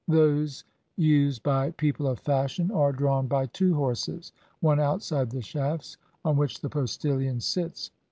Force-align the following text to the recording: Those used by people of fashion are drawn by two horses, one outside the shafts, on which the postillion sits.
Those 0.07 0.63
used 0.95 1.43
by 1.43 1.69
people 1.69 2.07
of 2.07 2.17
fashion 2.17 2.71
are 2.71 2.91
drawn 2.91 3.27
by 3.27 3.45
two 3.45 3.75
horses, 3.75 4.31
one 4.59 4.79
outside 4.79 5.29
the 5.29 5.43
shafts, 5.43 5.95
on 6.25 6.37
which 6.37 6.59
the 6.61 6.69
postillion 6.69 7.39
sits. 7.39 7.91